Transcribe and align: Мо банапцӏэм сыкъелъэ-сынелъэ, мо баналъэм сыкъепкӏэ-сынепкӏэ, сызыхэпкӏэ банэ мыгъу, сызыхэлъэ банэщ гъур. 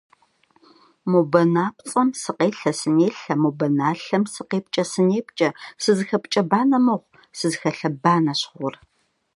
Мо 1.11 1.19
банапцӏэм 1.31 2.09
сыкъелъэ-сынелъэ, 2.21 3.33
мо 3.41 3.49
баналъэм 3.59 4.23
сыкъепкӏэ-сынепкӏэ, 4.33 5.49
сызыхэпкӏэ 5.83 6.41
банэ 6.51 6.79
мыгъу, 6.85 7.11
сызыхэлъэ 7.37 7.89
банэщ 8.03 8.41
гъур. 8.55 8.75